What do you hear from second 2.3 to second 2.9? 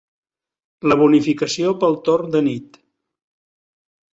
de nit.